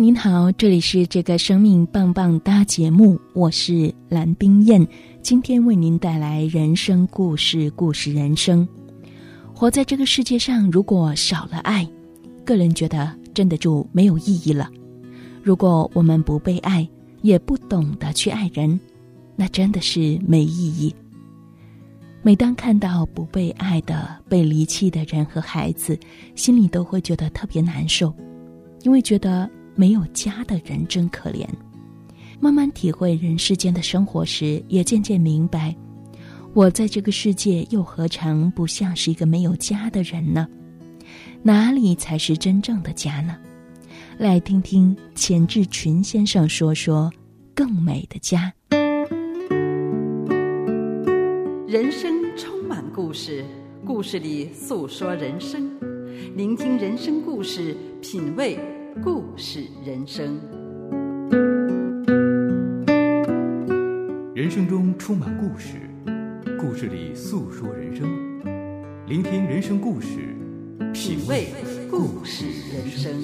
[0.00, 4.88] 您好，这里是这个生命棒棒哒节目，我是蓝冰燕，
[5.20, 8.66] 今天为您带来人生故事，故事人生。
[9.54, 11.86] 活在这个世界上，如果少了爱，
[12.46, 14.70] 个人觉得真的就没有意义了。
[15.42, 16.88] 如果我们不被爱，
[17.20, 18.80] 也不懂得去爱人，
[19.36, 20.94] 那真的是没意义。
[22.22, 25.98] 每当看到不被爱的、被离弃的人和孩子，
[26.34, 28.10] 心里都会觉得特别难受，
[28.80, 29.46] 因为觉得。
[29.74, 31.46] 没有家的人真可怜。
[32.38, 35.76] 慢慢体会人世间的生活时，也渐渐明白，
[36.54, 40.48] 我在这个世界又何尝不像是一个没有家的人呢？
[41.42, 43.36] 哪里才是真正的家呢？
[44.16, 47.10] 来听听钱志群先生说说
[47.54, 48.52] 更美的家。
[51.66, 53.44] 人生充满故事，
[53.84, 55.70] 故事里诉说人生，
[56.34, 58.58] 聆听人生故事，品味。
[58.96, 60.38] 故事人生，
[64.34, 65.78] 人生中充满故事，
[66.60, 68.06] 故事里诉说人生，
[69.06, 70.08] 聆听人生故事，
[70.92, 71.46] 品味
[71.88, 73.14] 故事人生。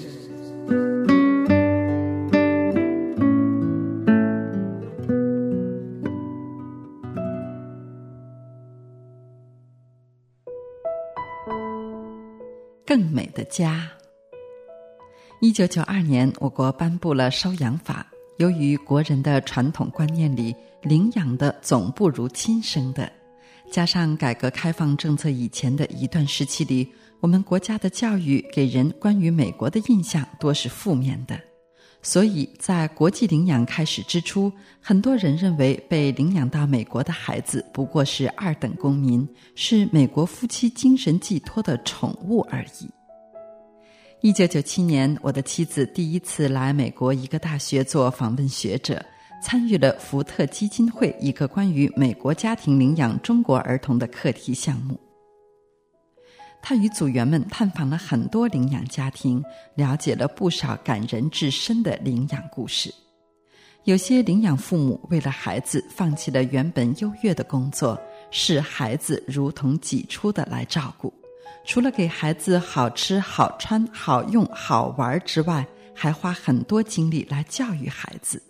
[12.87, 13.96] 更美的家。
[15.47, 18.05] 一九九二年，我国颁布了收养法。
[18.39, 23.09] 由于国人的传统观念里，领养的总不如亲生的，
[23.71, 31.39] 加上改革开放政策以前的一段时期里，我们国家的教育给人关于美国的印象多是负面的，
[32.03, 42.91] 所以在国际领养开始之初，很多人认为被领养到美国的孩子不过是二等公民，是美国夫妻精神寄托的宠物而已。
[44.27, 49.01] 一九九七年，我的妻子第一次来美国一个大学做访问学者，
[49.41, 54.99] 参与了福特基金会一个关于美国家庭领养中国儿童的课题项目。
[56.61, 59.41] 他与组员们探访了很多领养家庭，
[59.77, 62.93] 了解了不少感人至深的领养故事。
[63.85, 67.97] 有些领养父母为了孩子，放弃了原本优越的工作，
[68.33, 71.15] 视孩子如同己出的来照顾。
[71.65, 78.43] 除了给孩子好吃、好穿、好用、好玩之外，还花很多精力来教育孩子。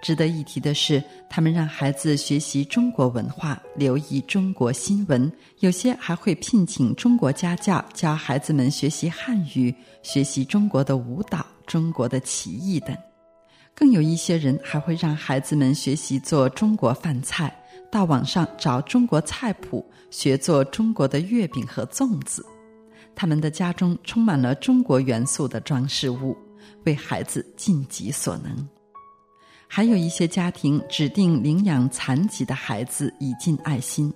[0.00, 12.96] 值得一提的是，他们让孩子学习中国文化，留意中国新闻，有些还会聘请中国家教教孩子们学习汉语、学习中国的舞蹈、中国的棋艺等。
[13.74, 17.52] 更有一些人还会让孩子们学习做中国饭菜。
[17.90, 22.44] 到网上找中国菜谱，学做中国的月饼和粽子。
[23.14, 26.36] 他们的家中充满了中国元素的装饰物，
[26.84, 28.68] 为孩子尽己所能。
[29.66, 34.12] 还有一些家庭指定领养残疾的孩子，以尽爱心。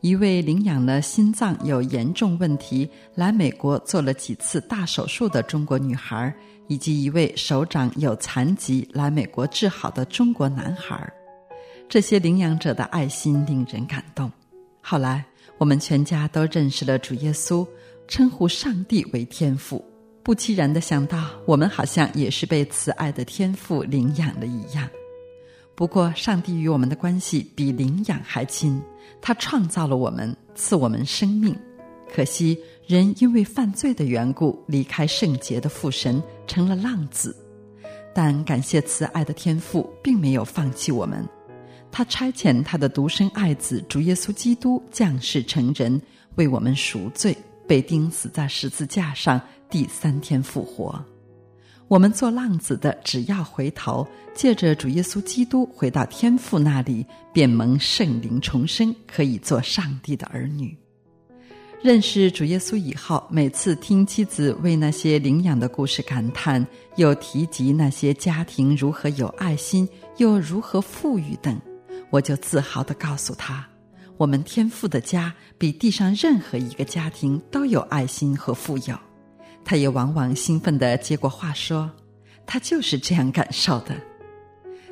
[0.00, 6.34] 一位领养了心脏有严重问题来美国做了几次大手术的中国女孩，
[6.68, 11.10] 以及一位手掌有残疾来美国治好的中国男孩。
[11.94, 14.28] 这些领养者的爱心令人感动。
[14.82, 15.24] 后来，
[15.58, 17.64] 我们全家都认识了主耶稣，
[18.08, 19.80] 称呼上帝为天父。
[20.24, 24.90] 不期然的想到，我们好像也是被慈爱的天父领养了一样。
[25.76, 28.82] 不过，上帝与我们的关系比领养还亲。
[29.22, 31.56] 他创造了我们，赐我们生命。
[32.12, 37.36] 可惜，人因为犯罪的缘故，离开圣洁的父神，成了浪子。
[38.12, 41.24] 但感谢慈爱的天父，并没有放弃我们。
[41.96, 46.02] 他差遣他的独生爱子主耶稣基督降世成人，
[46.34, 47.36] 为我们赎罪，
[47.68, 51.00] 被钉死在十字架上，第三天复活。
[51.86, 54.04] 我们做浪子的，只要回头，
[54.34, 60.76] 借着主耶稣基督回到天父那里，便蒙圣灵重生，可以做上帝的儿女。
[61.80, 66.66] 认识主耶稣以后，每次听妻子为那些领养的故事感叹，
[66.96, 71.56] 又提及那些家庭如何有爱心，又如何富裕等。
[72.10, 73.66] 我就自豪地告诉他，
[74.16, 78.96] 我们天父的家比地上任何一个家庭都有爱心和富有。
[79.64, 81.90] 他也往往兴奋地接过话说
[82.46, 83.96] ：“他就是这样感受的。”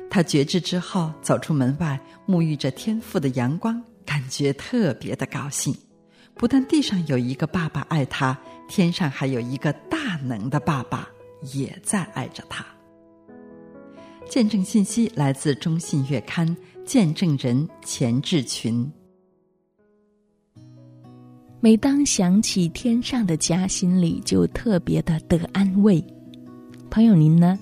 [0.09, 5.75] 他觉知之后，走出门外，沐浴着天赋的阳光，感觉特别的高兴。
[6.35, 8.37] 不但地上有一个爸爸爱他，
[8.67, 11.07] 天上还有一个大能的爸爸
[11.53, 12.65] 也在爱着他。
[14.27, 16.47] 见证信息来自《中信月刊》，
[16.85, 18.89] 见证人钱志群。
[21.61, 26.03] 每当想起天上的家，心里就特别的得安慰。
[26.89, 27.57] 朋友，您呢？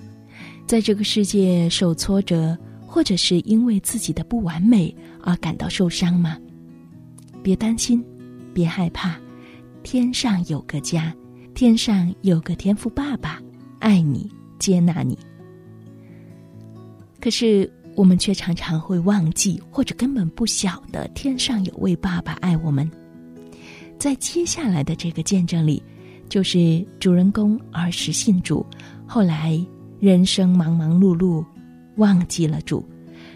[0.66, 6.36] 在这个世界受挫折，或者是因为自己的不完美而感到受伤吗？
[7.44, 8.04] 别担心，
[8.52, 9.16] 别害怕，
[9.84, 11.14] 天上有个家，
[11.54, 13.40] 天上有个天父爸爸，
[13.78, 14.28] 爱你，
[14.58, 15.16] 接纳你。
[17.20, 22.90] 可是我们却常常会忘记，或者根本不晓得，天上有位爸爸爱我们。
[23.98, 25.82] 在接下来的这个见证里，
[26.28, 28.64] 就是主人公儿时信主，
[29.06, 29.64] 后来。
[30.00, 31.46] 人生忙忙碌碌，
[31.94, 32.84] 忘记了主，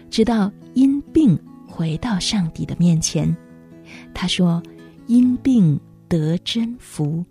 [0.09, 3.33] 直到因病回到上帝的面前。
[4.13, 4.61] 他说
[5.07, 5.79] ：“因病
[6.09, 7.23] 得真福。”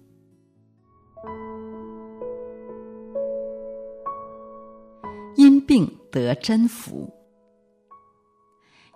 [5.37, 7.06] 因病得真福。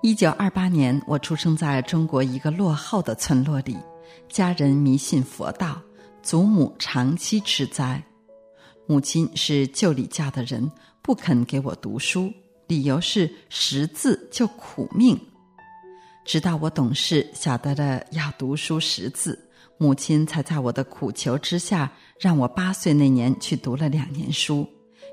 [0.03, 3.77] 一九二八年，我出生在中国一个落后的村落里，
[4.31, 5.79] 家人迷信佛道，
[6.23, 8.03] 祖母长期吃斋。
[8.87, 10.71] 母亲是旧礼教的人，
[11.03, 12.33] 不肯给我读书，
[12.67, 15.21] 理由是识字就苦命。
[16.25, 19.39] 直到我懂事，晓得了要读书识字，
[19.77, 24.67] 母亲才在我的苦求之下，让我八岁那年去读了两年书。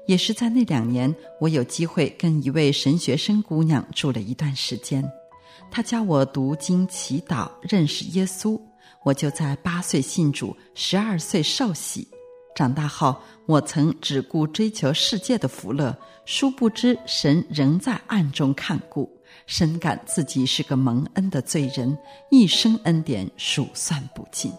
[0.07, 5.03] 也是在那两年，我有机会跟一位神学生姑娘住了一段时间，
[5.69, 8.59] 她教我读经、祈祷、认识耶稣。
[9.03, 12.07] 我就在八岁信主，十二岁受洗。
[12.55, 13.15] 长大后，
[13.45, 15.95] 我曾只顾追求世界的福乐，
[16.25, 19.09] 殊不知神仍在暗中看顾，
[19.45, 21.95] 深感自己是个蒙恩的罪人，
[22.31, 24.51] 一生恩典数算不尽。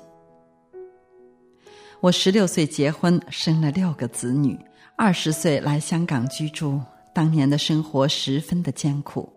[2.00, 4.56] 我十六岁结婚，生了六个子女，
[5.00, 6.80] 二十岁来香港居住。
[7.12, 9.32] 当年的生活十分的艰苦，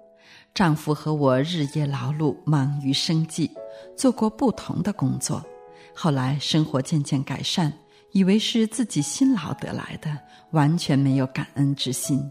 [0.56, 3.50] 丈夫和我日夜劳碌，忙于生计，
[3.96, 5.46] 做过不同的工作。
[5.94, 7.72] 后来生活渐渐改善。
[8.13, 10.18] 以为是自己辛劳得来的，
[10.52, 12.30] 完全没有感恩之心。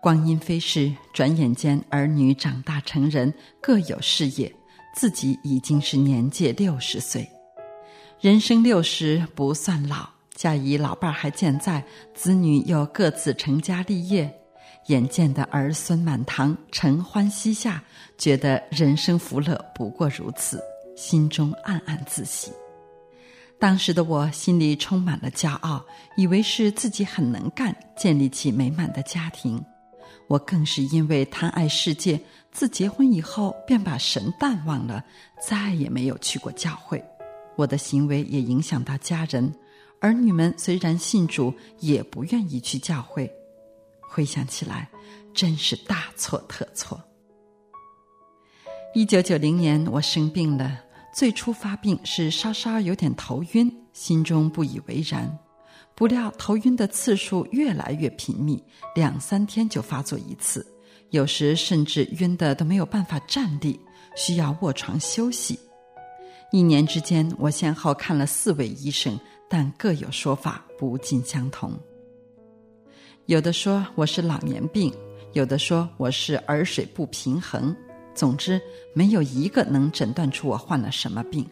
[0.00, 3.30] 光阴飞逝，转眼间儿女长大成人，
[3.60, 4.50] 各有事业，
[4.94, 7.28] 自己已经是年届六十岁。
[8.20, 10.08] 人生六十不算老，
[10.42, 11.84] 假以老伴儿还健在，
[12.16, 14.28] 子女又各自成家立业，
[14.86, 17.80] 眼见的儿孙满堂，承欢膝下，
[18.18, 20.60] 觉得人生福乐不过如此，
[20.96, 22.50] 心中暗暗自喜。
[23.56, 25.80] 当时的我心里充满了骄傲，
[26.16, 29.64] 以为是自己很能干，建立起美满的家庭。
[30.26, 35.04] 我更是因为贪爱世界，自结婚以后便把神淡忘了，
[35.40, 37.00] 再也没有去过教会。
[37.54, 39.54] 我的行为也影响到家人，
[40.02, 43.32] 儿女们虽然信主，也不愿意去教会。
[44.00, 44.90] 回想起来，
[45.32, 47.00] 真是大错特错。
[48.94, 50.80] 一九九零年，我生病了。
[51.14, 55.38] 最初发病是稍稍有点头晕，心中不以为然。
[55.94, 58.60] 不料头晕的次数越来越频密，
[58.96, 60.66] 两三天就发作一次，
[61.10, 63.78] 有时甚至晕得都没有办法站立，
[64.16, 65.56] 需要卧床休息。
[66.50, 69.18] 一年之间，我先后看了四位医生，
[69.52, 71.78] 但各有说法，不尽相同。
[73.26, 74.90] 有的说我是老年病，
[75.34, 77.76] 有的说我是耳水不平衡。
[78.14, 78.58] 总之，
[78.94, 81.46] 没有一个能诊断出我患了什么病。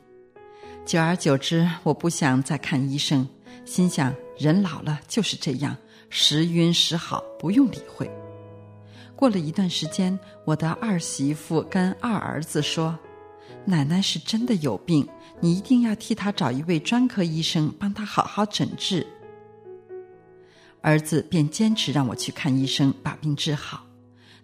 [0.87, 3.29] 久而久之，我不想再看医生，
[3.67, 5.77] 心想人老了就是这样，
[6.09, 8.11] 时晕时好，不用理会。
[9.15, 12.99] 过了一段时间，我的二媳妇跟二儿子说
[13.65, 15.07] ：“奶奶是真的有病，
[15.41, 19.07] 你一定要替她找一位专科医生，帮她好好诊治。”
[20.83, 23.85] 儿子便坚持让我去看医生，把病治好。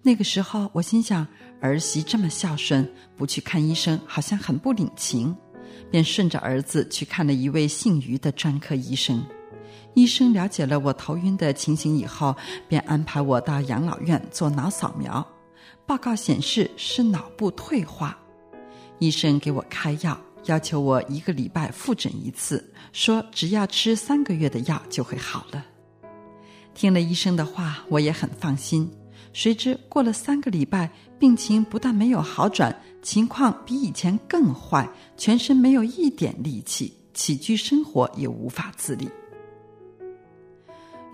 [0.03, 1.27] 那个时候，我心想。
[1.59, 2.87] 儿媳这么孝顺，
[3.17, 5.35] 不去看医生好像很不领情，
[5.91, 9.25] 便顺着儿子去看了一位姓于的专科医生。
[9.95, 12.37] 医生了解了我头晕的情形以后，
[12.69, 15.27] 便安排我到养老院做脑扫描，
[15.87, 18.17] 报告显示是脑部退化。
[18.99, 25.65] 医生给我开药，要求我一个礼拜复诊一次，说只要吃三个月的药就会好了。
[26.75, 28.91] 听了医生的话，我也很放心。
[29.33, 39.09] 谁知过了三个礼拜，病情不但没有好转，情况比以前更坏，全身没有一点力气，起居生活也无法自理。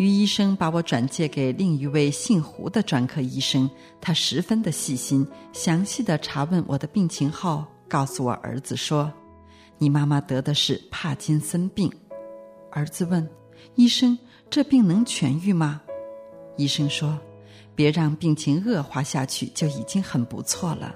[0.02, 9.12] 于医生把我转介给另一位姓胡的专科医生，他十分的细心，详细的查问我的病情后，告诉我儿子说
[9.78, 11.88] ：“你妈妈得的是帕金森病。”
[12.72, 13.28] 儿子问
[13.76, 14.18] 医生
[14.50, 15.80] ：“这病能痊愈吗？”
[16.58, 17.16] 医生说
[17.76, 20.94] ：“别让病情恶化下去，就已经很不错了。”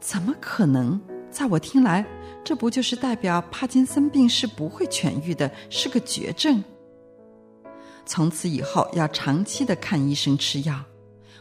[0.00, 0.98] 怎么可能？
[1.30, 2.06] 在我听来，
[2.42, 6.64] 这不就是代表帕金森病是不会痊愈的，是个绝症。
[8.06, 10.80] 从此以后要长期的看医生吃药，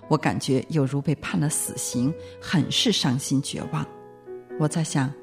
[0.07, 3.85] 我感觉有如被判了死刑，很是伤心绝望。
[4.59, 5.13] 我在想，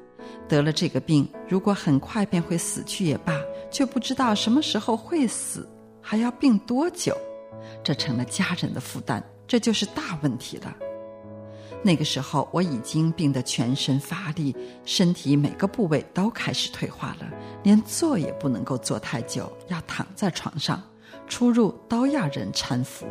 [0.47, 3.37] 得了这个病，如果很快便会死去也罢，
[3.69, 5.69] 却不知道什么时候会死，
[6.01, 7.15] 还要病多久，
[7.83, 10.73] 这成了家人的负担，这就是大问题了。
[11.85, 17.29] 那个时候我已经病得全身乏力，身体每个部位都开始退化了，
[17.63, 20.81] 连坐也不能够坐太久，要躺在床上，
[21.33, 23.07] 出入都要人搀扶。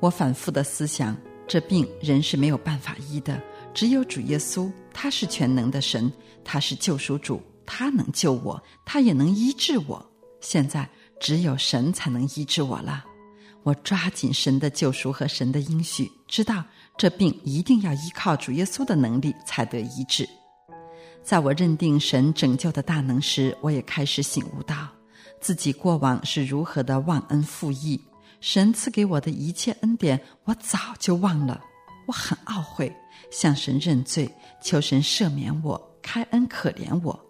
[0.00, 1.14] 我反复的思想，
[1.46, 3.38] 这病人是没有办法医的，
[3.74, 6.10] 只有主耶稣，他是全能的神，
[6.42, 10.02] 他是救赎主，他能救我，他也能医治我。
[10.40, 10.88] 现在
[11.20, 13.04] 只有神才能医治我了。
[13.62, 16.64] 我抓紧神的救赎和神的应许，知道
[16.96, 20.26] 这病一定要依靠主耶稣的能力才得医治。
[21.22, 24.88] 在我认定神拯救的大能时，我也开始醒悟到
[25.44, 28.00] 自己过往是如何的忘恩负义。
[28.40, 31.62] 神赐给我的一切恩典，我早就忘了。
[32.06, 32.90] 我很懊悔，
[33.30, 34.30] 向神认罪，
[34.62, 37.20] 求神赦免我，开恩可怜我。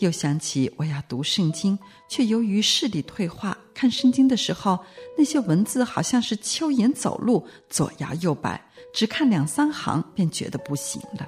[0.00, 1.78] 又想起我要读圣经，
[2.10, 4.78] 却由于视力退化，看圣经的时候，
[5.16, 11.26] 那些文字好像是蚯蚓走路，左摇右摆，只看两三行便觉得不行了。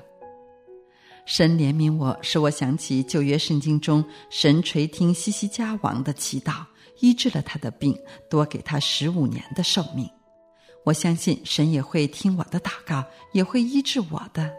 [1.29, 6.65] 神怜悯我，使我想起旧约圣经中神垂听西西家王的祈祷，
[7.01, 7.95] 医治了他的病，
[8.31, 10.09] 多给他十五年的寿命。
[10.87, 13.05] 我相信神也会听我的祷告，
[13.35, 14.51] 也会医治我的。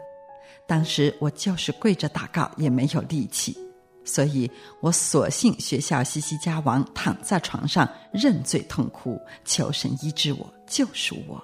[0.68, 3.58] 当时我就是跪着祷告，也没有力气。
[4.04, 4.48] 所以
[4.80, 11.42] 我索性学校西西家王躺在床上认罪痛哭，求神医治我，救赎我。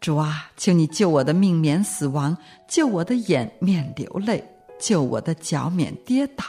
[0.00, 2.36] 主啊，求你救我的命免死亡，
[2.68, 4.44] 救我的眼免流泪，
[4.78, 6.44] 救我的脚免跌倒。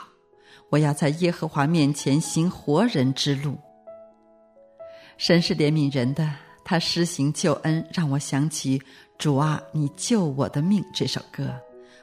[0.70, 3.58] 我要在耶和华面前行活人之路。
[5.18, 6.30] 神是怜悯人的，
[6.66, 8.80] 他施行救恩，让我想起
[9.18, 11.50] “主啊，你救我的命”这首歌。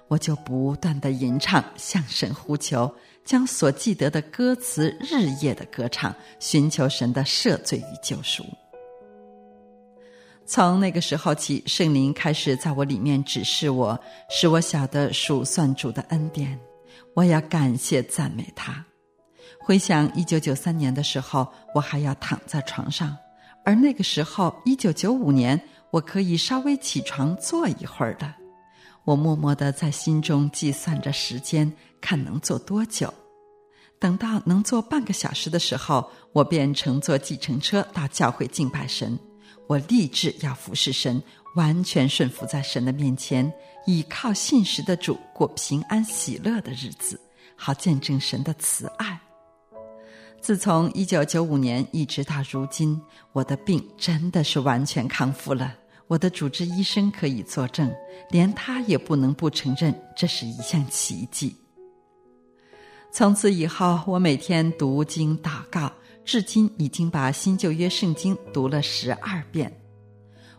[0.08, 2.92] 我就不断的吟唱，向神呼求，
[3.24, 8.44] 将所记得的歌词日夜的歌唱，寻求神的赦罪与救赎。
[10.46, 13.98] 从那个时候起，圣灵开始在我里面指示我，
[14.28, 16.58] 使我晓得数算主的恩典。
[17.14, 18.84] 我要感谢赞美他。
[19.58, 23.16] 回想一九九三年的时候，我还要躺在床上，
[23.64, 25.58] 而那个时候一九九五年，
[25.90, 28.34] 我可以稍微起床坐一会儿的。
[29.04, 31.72] 我默默的在心中计算着时间，
[32.02, 33.12] 看能坐多久。
[33.98, 39.18] 等到能坐半个小时的时候，我便乘坐计程车到教会敬拜神。
[39.66, 41.22] 我立志要服侍神，
[41.54, 43.50] 完全顺服在神的面前，
[43.86, 47.18] 倚靠信实的主过平安喜乐的日子，
[47.56, 49.20] 好见证神的慈爱。
[50.40, 53.00] 自从一九九五年一直到如今，
[53.32, 55.74] 我的病真的是完全康复了。
[56.06, 57.90] 我的主治医生可以作证，
[58.30, 61.56] 连他也不能不承认这是一项奇迹。
[63.10, 65.90] 从此以后，我每天读经祷告，
[66.24, 69.72] 至今已经把新旧约圣经读了十二遍。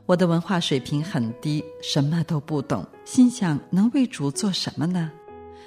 [0.06, 5.12] 我的文化水平很低，什么都不懂，心想能为主做什么呢？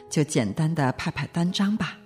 [0.08, 1.98] 就简单的派派单张吧。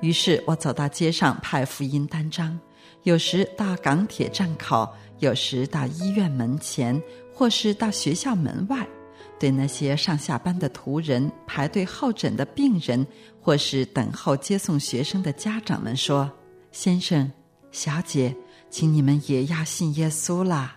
[0.00, 2.58] 于是我走到街上派福音单张，
[3.04, 4.88] 有时到港铁站口。
[5.20, 8.86] 有时到医院门前，或是到学校门外，
[9.40, 13.06] 对那些上下班的途人、排队候诊的病人，
[13.40, 16.30] 或是等候接送学生的家长们说
[16.76, 17.32] ：“先生、
[17.72, 18.36] 小姐，
[18.68, 20.76] 请你们也要信耶稣啦！”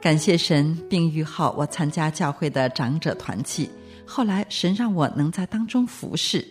[0.00, 3.68] 感谢神，病愈后我参加教会的长者团契，
[4.06, 6.48] 后来神让我能在当中服侍，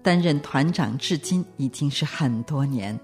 [0.00, 2.96] 担任团长，至今已经是很多年。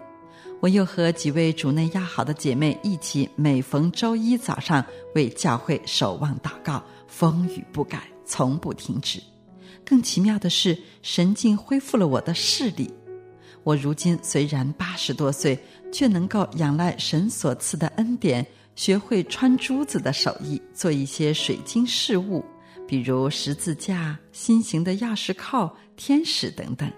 [0.61, 4.85] 我又和几位主内要好的姐妹一起，每逢周一早上
[5.17, 9.21] 为教会守望祷告，风雨不改，从不停止。
[9.85, 12.89] 更奇妙的是，神竟恢复了我的视力。
[13.65, 15.59] 我如今虽然八十多岁，
[15.91, 22.45] 却能够仰赖神所赐的恩典，学会穿珠子的手艺，做一些水晶饰物，
[22.87, 26.91] 比如十字架、心形的钥匙扣、天使等等。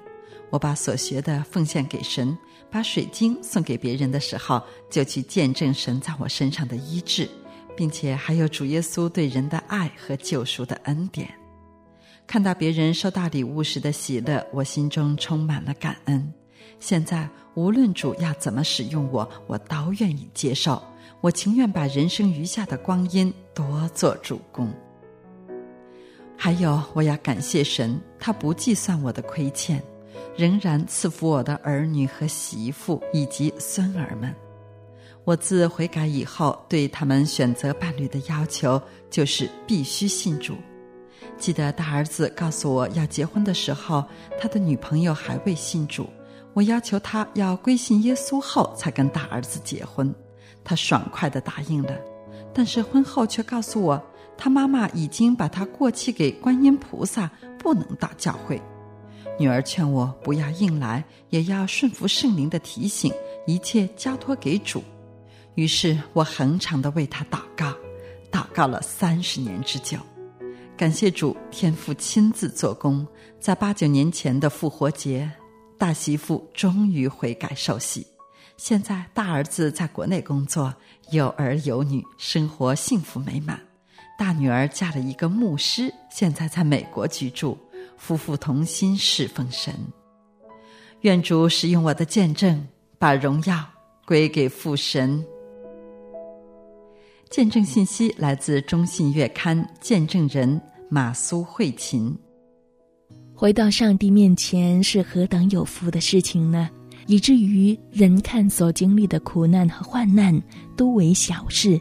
[0.51, 2.37] 我把所学的奉献给神，
[2.71, 7.29] 把水晶送给别人的时候，就去见证神在我身上的医治，
[7.77, 11.33] 并且还有主耶稣对人的爱和救赎的恩典。
[12.27, 16.33] 看到别人收到礼物时的喜乐，我心中充满了感恩。
[16.79, 20.83] 现在无论主要怎么使用我，我都愿意接受。
[21.23, 24.71] 我情愿把人生余下的光阴多做主公。
[26.37, 29.83] 还有，我要感谢神，他不计算我的亏欠，
[30.37, 34.33] 仍然赐福我的儿女和媳妇以及孙儿们。
[35.25, 38.81] 我自悔改以后，对他们选择伴侣的要求
[39.11, 40.55] 就是必须信主。
[41.39, 44.05] 记得大儿子告诉我要结婚的时候，
[44.39, 46.07] 他的女朋友还未信主。
[46.57, 50.11] 我要求他要归信耶稣后才跟大儿子结婚，
[50.65, 51.95] 他爽快的答应了。
[52.55, 54.03] 但是婚后却告诉我，
[54.39, 58.59] 他妈妈已经把他过继给观音菩萨，不能到教会。
[59.39, 63.13] 女儿劝我不要硬来，也要顺服圣灵的提醒，
[63.47, 64.83] 一切交托给主。
[65.57, 67.71] 于是我恒常的为他祷告，
[68.33, 69.99] 祷告了三十年之久。
[70.75, 73.07] 感谢主，天父亲自做工，
[73.39, 75.31] 在八九年前的复活节，
[75.79, 78.07] 大媳妇终于悔改受洗。
[78.57, 80.75] 现在大儿子在国内工作，
[81.11, 83.61] 有儿有女，生活幸福美满。
[84.19, 87.59] 大女儿嫁了一个牧师，现在在美国居住，
[87.99, 89.75] 夫妇同心侍奉神。
[91.03, 92.67] 愿主使用我的见证，
[92.99, 93.63] 把荣耀
[94.07, 95.23] 归给父神。
[97.29, 102.17] 见证信息来自《中信月刊》，见证人马苏慧琴。
[103.39, 106.71] 回到上帝面前是何等有福的事情呢？
[107.07, 110.43] 以至于人看所经历的苦难和患难
[110.75, 111.79] 都为小事，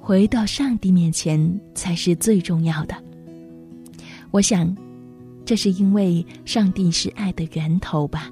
[0.00, 2.96] 回到上帝面前才是最重要的。
[4.30, 4.74] 我想，
[5.44, 8.30] 这是因为上帝是爱的源头吧。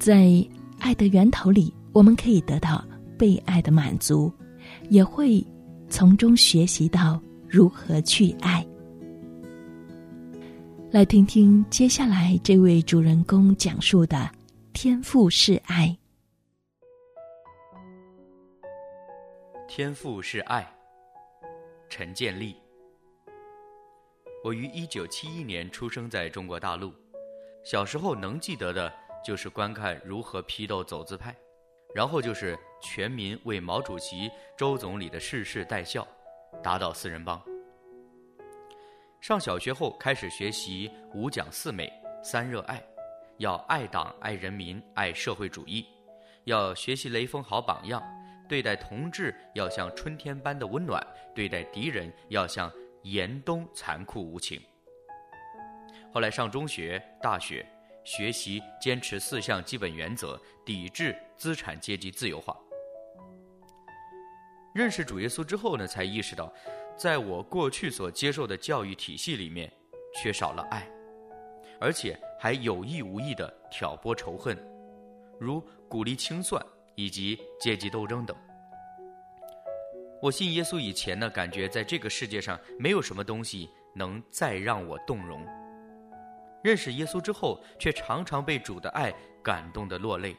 [0.00, 0.44] 在
[0.80, 2.84] 爱的源头里，我们可以得到。
[3.16, 4.32] 被爱的满足，
[4.90, 5.44] 也会
[5.88, 8.64] 从中学习到如何去爱。
[10.90, 14.26] 来听听接下来这位主人公讲述的
[14.72, 15.94] “天赋是爱”。
[19.68, 20.66] 天赋是爱，
[21.90, 22.56] 陈建立。
[24.42, 26.90] 我于一九七一年出生在中国大陆，
[27.62, 28.90] 小时候能记得的
[29.22, 31.36] 就是观看如何批斗走资派。
[31.94, 36.08] 然后就是全民为毛主席、周总理的逝世戴孝，
[36.62, 37.38] 打倒四人帮。
[39.20, 42.82] 上小学后开始学习五讲四美三热爱，
[43.38, 45.84] 要爱党、爱人民、爱社会主义，
[46.44, 48.02] 要学习雷锋好榜样，
[48.48, 51.04] 对待同志要像春天般的温暖，
[51.34, 54.60] 对待敌人要像严冬残酷无情。
[56.12, 57.64] 后来上中学、大学。
[58.04, 62.56] 学习坚持四项基本原则，抵制资产阶级自由化。
[64.72, 66.50] 认识主耶稣之后呢，才意识到，
[66.98, 69.72] 在我过去所接受的教育体系里面，
[70.16, 70.84] 缺少了爱，
[71.80, 74.58] 而且还有意无意的挑拨仇恨，
[75.38, 76.60] 如鼓励清算
[76.96, 78.36] 以及阶级斗争等。
[80.20, 85.46] 我信耶稣以前呢，感觉在这个世界上没有什么东西能再让我动容。
[86.64, 90.36] 认识耶稣之后，却常常被主的爱感动的落泪，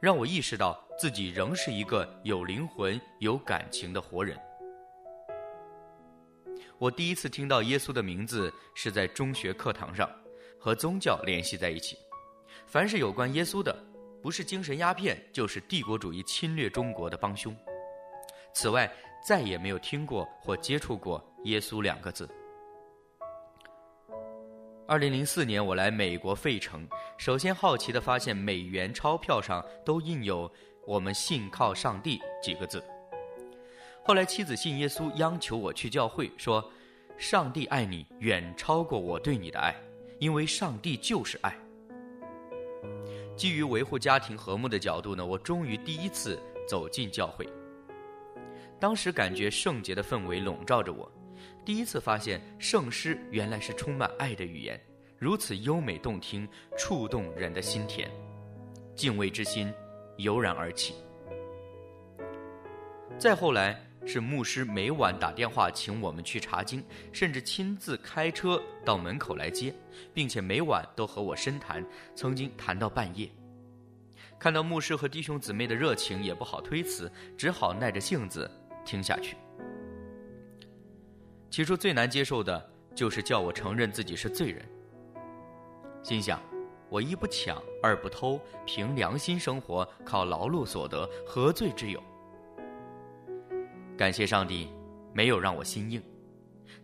[0.00, 4.38] 让我意识到自己仍是一个有灵魂、有感情的活人。
[6.78, 10.08] 我第一次听到耶稣的名字是在中学课堂上，
[10.60, 11.96] 和宗教联系在一起。
[12.66, 13.76] 凡是有关耶稣的，
[14.22, 17.54] 不是精神鸦片，就是帝国主义侵略中国的帮凶。
[18.54, 18.88] 此外，
[19.26, 22.28] 再也没有听过或接触过耶稣两个字。
[24.86, 26.88] 二零零四年，我来美国费城，
[27.18, 30.50] 首先好奇地发现美元钞票上都印有
[30.86, 32.82] “我们信靠上帝”几个字。
[34.08, 36.64] 后来妻子信耶稣，央求我去教会，说
[37.18, 39.76] ：“上帝爱你远超过我对你的爱，
[40.18, 41.54] 因为上帝就是爱。”
[43.36, 47.46] 基于维护家庭和睦的角度呢，我终于第一次走进教会。
[48.80, 51.06] 当时感觉圣洁的氛围笼罩着我。
[51.62, 54.80] 第一次发现圣诗原来是充满爱的语言，
[55.18, 58.08] 如此优美动听，触动人的心田，
[58.94, 59.70] 敬畏之心
[60.16, 60.94] 油然而起。
[63.18, 69.74] 再后来是牧师每晚打电话请我们去查经，甚至亲自开车到门口来接，
[70.14, 73.28] 并且每晚都和我深谈，曾经谈到半夜。
[74.38, 78.50] 看到牧师和弟兄姊妹的热情，也不好推辞，只好耐着性子
[78.82, 79.36] 听下去。
[81.50, 84.66] 起初最难接受的就是叫我承认自己是罪人。
[86.02, 86.40] 心想：
[86.88, 92.02] 我一不抢，二不偷，凭良心生活，靠劳碌所得，何罪之有？
[93.98, 94.68] 感谢上帝，
[95.12, 96.00] 没有让我心硬。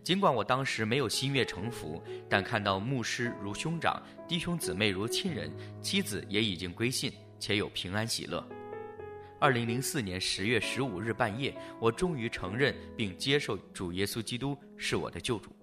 [0.03, 5.49] 尽管我当时没有心悦诚服，但看到牧师如兄长，弟兄姊妹如亲人，
[5.81, 8.45] 妻子也已经归信，且有平安喜乐。
[9.39, 15.55] 二零零四年十月十五日半夜，我终于承认并接受主耶稣基督是我的救主。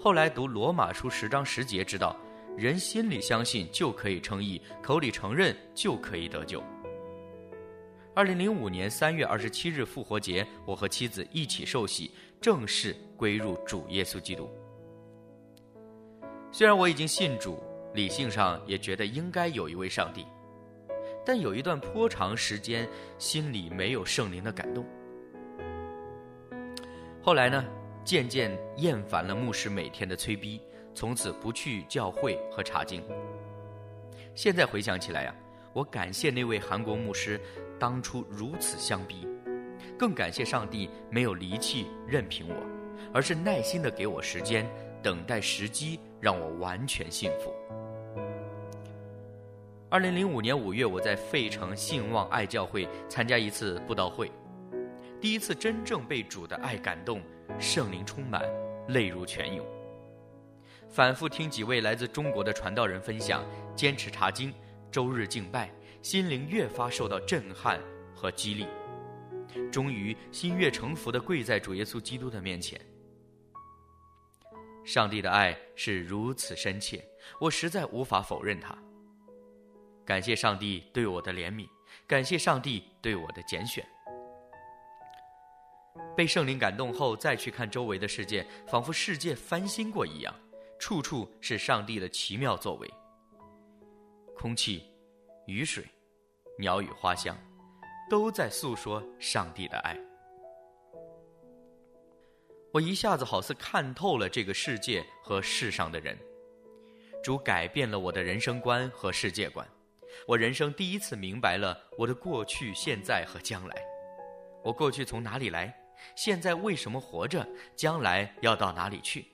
[0.00, 2.16] 后来读罗马书十章十节，知道
[2.56, 6.64] 人心里相信就可以称义，口里承认就可以得救。
[8.18, 14.50] 二零零五年三月二十七日复活节，我和妻子一起受洗，正式归入主耶稣基督。
[16.50, 17.62] 虽然我已经信主，
[17.94, 20.26] 理性上也觉得应该有一位上帝。
[21.24, 22.88] 但有一段颇长时间，
[23.20, 24.84] 心里没有圣灵的感动。
[27.22, 27.64] 后来呢，
[28.02, 30.60] 渐渐厌烦了牧师每天的催逼，
[30.92, 33.00] 从此不去教会和查经。
[34.34, 35.32] 现在回想起来呀，
[35.78, 37.40] 我感谢那位韩国牧师
[37.78, 39.28] 当初如此相逼，
[39.96, 42.56] 更感谢上帝没有离弃任凭我，
[43.14, 44.68] 而是耐心的给我时间，
[45.00, 47.54] 等待时机，让我完全信服。
[49.88, 54.32] 二零零五年五月，我在费城信望爱教会参加一次布道会，
[55.20, 57.22] 第一次真正被主的爱感动，
[57.60, 58.42] 圣灵充满，
[58.88, 59.64] 泪如泉涌。
[60.88, 63.44] 反复听几位来自中国的传道人分享，
[63.76, 64.52] 坚持查经，
[64.90, 65.70] 周日敬拜，
[66.02, 67.80] 心灵越发受到震撼
[68.14, 68.66] 和激励，
[69.70, 72.80] 终于心悦诚服地跪在主耶稣基督的面前。
[74.84, 77.04] 上帝的爱是如此深切，
[77.38, 78.76] 我实在无法否认它。
[80.06, 81.68] 感谢上帝对我的怜悯，
[82.06, 83.86] 感谢上帝对我的拣选。
[86.16, 90.34] 被圣灵感动后，再去看周围的世界，仿佛世界翻新过一样，
[90.78, 92.90] 处处是上帝的奇妙作为。
[94.38, 94.84] 空气、
[95.46, 95.84] 雨水、
[96.60, 97.36] 鸟语花香，
[98.08, 99.98] 都在诉说上帝的爱。
[102.72, 106.16] 我一下子好似看透了这个世界和世上的人，
[107.20, 109.66] 主改变了我的人生观和世界观。
[110.24, 113.74] 我人生第一次明白了我的过去、现在和将来。
[114.62, 115.76] 我过去从哪里来？
[116.14, 117.44] 现在为什么活着？
[117.74, 119.26] 将来要到哪里去？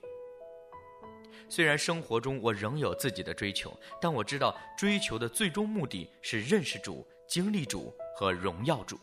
[1.47, 8.99] 虽然生活中我仍有自己的追求，但我知道追求的最终目的是认识主、经历主和荣耀主。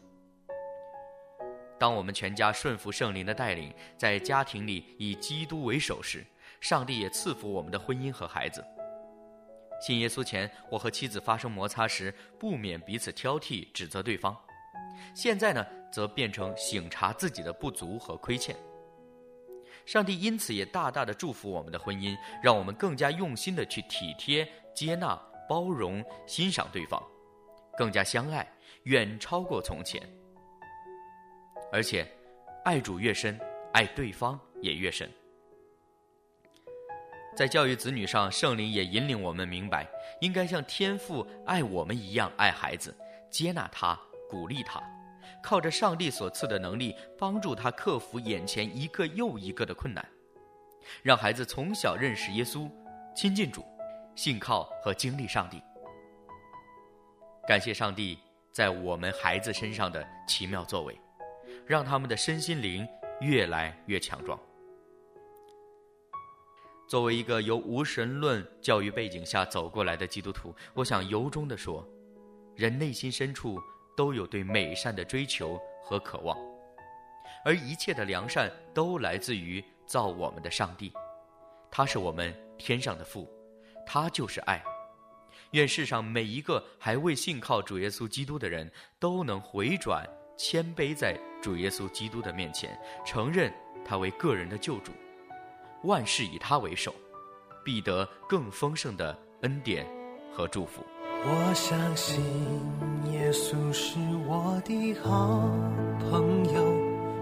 [1.79, 6.25] 当我们全家顺服圣灵的带领，在家庭里以基督为首时，
[6.61, 8.65] 上帝也赐福我们的婚姻和孩子。
[9.81, 14.33] 信耶稣前，我和妻子发生摩擦时，不免彼此挑剔、指责对方；
[15.13, 18.55] 现在呢，则变成省察自己的不足和亏欠。
[19.85, 27.03] 上帝因此也大大的祝福我们的婚姻，让我们更加用心的去体贴、接纳、包容、欣赏对方，
[27.77, 28.47] 更加相爱，
[28.85, 30.01] 远超过从前。
[31.73, 32.07] 而且，
[32.65, 33.39] 爱主越深，
[33.73, 35.11] 爱对方也越深。
[37.35, 39.89] 在教育子女上，圣灵也引领我们明白，
[40.21, 42.95] 应该像天父爱我们一样爱孩子，
[43.31, 44.83] 接纳他，鼓励他，
[45.43, 50.07] 靠着上帝所赐的能力，帮助他克服眼前一个又一个的困难，
[51.03, 52.71] 让孩子从小认识耶稣，
[53.15, 53.65] 亲近主，
[54.15, 55.61] 信靠和经历上帝。
[57.47, 58.17] 感谢上帝
[58.53, 60.97] 在我们孩子身上的奇妙作为，
[61.67, 62.87] 让他们的身心灵
[63.21, 64.39] 越来越强壮。
[66.87, 71.85] 作为一个由无神论教育背景下走过来的基督徒，我想由衷地说，
[72.55, 73.59] 人内心深处
[73.97, 76.37] 都有对美善的追求和渴望，
[77.45, 80.93] 而一切的良善都来自于造我们的上帝，
[81.71, 83.29] 他是我们天上的父，
[83.87, 84.63] 他就是爱。
[85.53, 93.53] 愿世上每一个还未信靠主耶稣基督的人都能回转谦卑在主耶稣基督的面前，承认
[93.85, 94.93] 他为个人的救主。
[95.85, 96.95] 万事以他为首，
[97.65, 99.87] 必得更丰盛的恩典
[100.33, 100.83] 和祝福。
[101.25, 102.21] 我相信
[103.13, 105.49] 耶稣是我的好
[106.11, 106.61] 朋友，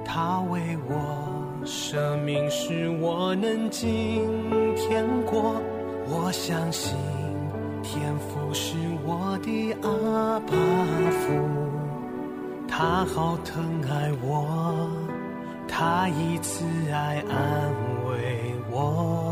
[0.04, 0.94] 他为我
[1.66, 4.26] 舍命，使我能今
[4.74, 5.60] 天过。
[6.08, 6.96] 我相信
[7.82, 10.52] 天父是我的阿爸
[11.20, 11.28] 父，
[12.66, 14.90] 他好疼爱我，
[15.68, 17.70] 他以慈爱安
[18.08, 18.54] 慰。
[18.72, 19.29] 我，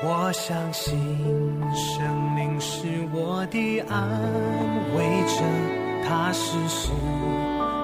[0.00, 0.96] 我相信
[1.74, 4.08] 生命是我的安
[4.94, 5.42] 慰者，
[6.06, 6.92] 他时时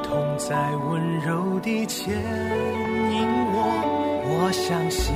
[0.04, 0.54] 同在
[0.88, 3.56] 温柔地牵引我。
[4.26, 5.12] 我相信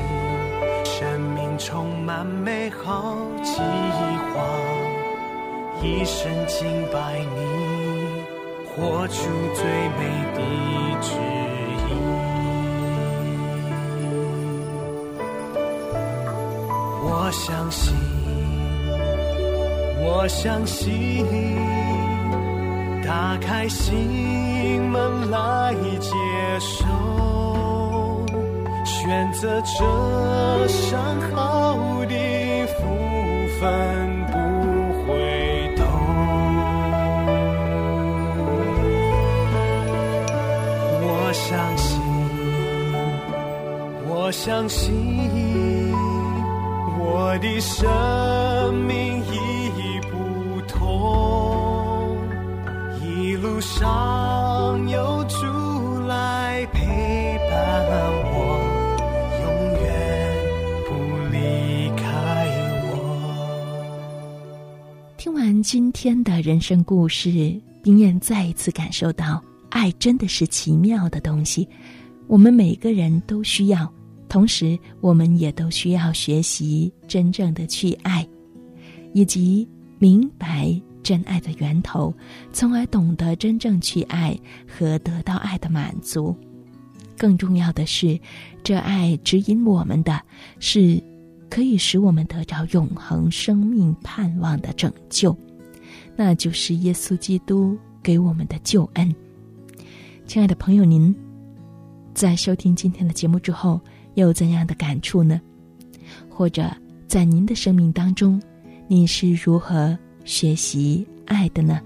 [0.84, 3.60] 生命充满美好计
[4.34, 4.42] 划，
[5.80, 8.24] 一生敬拜你，
[8.74, 9.64] 活出最
[9.98, 10.02] 美
[10.34, 10.40] 的
[17.38, 17.94] 相信，
[20.02, 21.24] 我相信，
[23.06, 26.10] 打开心门来接
[26.58, 26.84] 受，
[28.84, 30.98] 选择这上
[31.30, 32.82] 好的福
[33.60, 34.32] 分不
[35.06, 35.06] 回
[35.76, 35.84] 头。
[41.00, 42.00] 我相信，
[44.08, 45.06] 我相信。
[47.38, 52.18] 我的生命已不同，
[53.00, 55.46] 一路上有主
[56.08, 56.80] 来陪
[57.48, 58.36] 伴我，
[59.40, 59.46] 永
[59.84, 59.86] 远
[60.88, 60.90] 不
[61.30, 62.02] 离开
[62.90, 62.98] 我。
[65.16, 67.30] 听完今天的人生故事，
[67.84, 71.68] 冰燕再一次感受到，爱真的是奇妙的东西，
[72.26, 73.88] 我们每个人都需要。
[74.28, 78.28] 同时，我们也都需要学习真正的去爱，
[79.14, 79.66] 以及
[79.98, 82.12] 明白真爱的源头，
[82.52, 86.36] 从而懂得真正去爱和得到爱的满足。
[87.16, 88.20] 更重要的是，
[88.62, 90.20] 这爱指引我们的
[90.60, 91.02] 是
[91.48, 95.34] 可以使我们得着永恒生命盼望的拯救，
[96.14, 99.12] 那就是耶稣基督给我们的救恩。
[100.26, 101.12] 亲爱的朋友，您
[102.12, 103.80] 在收听今天的节目之后。
[104.20, 105.40] 有怎样的感触呢？
[106.28, 106.70] 或者
[107.06, 108.40] 在您的生命当中，
[108.86, 111.80] 你是如何学习爱的呢？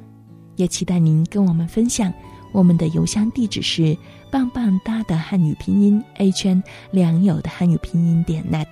[0.56, 2.12] 也期待您跟我们分享。
[2.52, 3.96] 我们的邮箱地址是
[4.30, 8.66] 棒棒哒的汉语拼音 a 圈良友的汉语拼音点 net，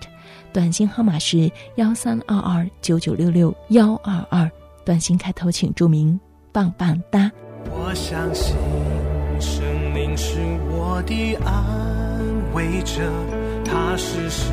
[0.53, 4.51] 短信号码是幺三二二九九六六幺二二，
[4.85, 6.20] 短信开头请注明
[6.53, 7.33] 棒棒哒。
[7.70, 8.55] 我相信
[9.40, 13.49] 生命是我的安慰者。
[13.70, 14.50] 他时时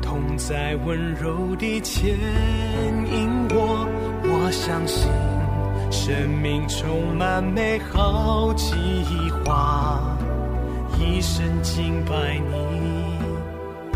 [0.00, 2.16] 同在，温柔地牵
[3.12, 3.86] 引我。
[4.26, 5.10] 我相信
[5.90, 8.72] 生命充满美好计
[9.44, 10.16] 划，
[10.98, 13.18] 一生敬拜你，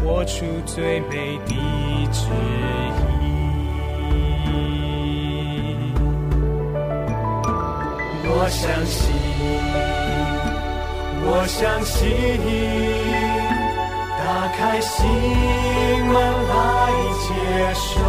[0.02, 1.54] 活出最美的
[2.12, 2.28] 旨
[3.22, 3.24] 意。
[8.30, 9.10] 我相信，
[11.24, 13.17] 我相信。
[14.58, 16.92] 开心门来
[17.22, 17.28] 接
[17.74, 18.00] 受，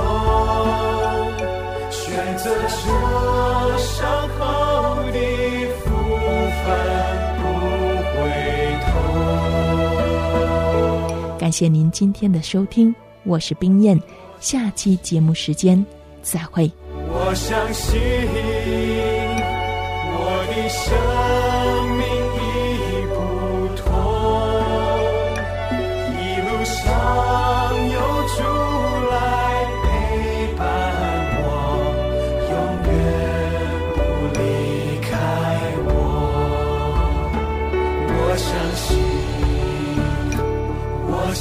[1.91, 2.01] 选
[2.37, 4.39] 择这上好
[5.11, 5.19] 的
[5.77, 5.85] 福
[6.65, 6.67] 分
[7.37, 7.43] 不
[8.09, 8.17] 回
[8.87, 8.89] 头。
[11.37, 14.01] 感谢您今天的收听，我是冰燕，
[14.39, 15.85] 下期节目时间
[16.23, 16.71] 再会。
[17.11, 18.01] 我相信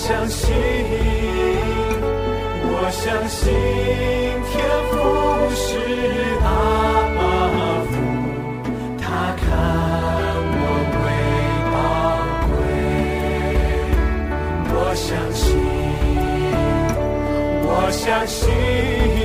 [0.08, 0.56] 相信，
[2.64, 3.52] 我相信
[4.48, 4.56] 天
[4.88, 4.94] 父
[5.54, 5.68] 是
[6.42, 6.48] 阿
[7.14, 7.18] 爸
[7.90, 7.92] 父，
[8.96, 9.04] 他
[9.36, 9.44] 看
[10.56, 10.64] 我
[11.04, 11.06] 为
[11.70, 11.76] 宝
[12.48, 12.56] 贵。
[14.72, 15.46] 我相信，
[17.66, 19.17] 我相信。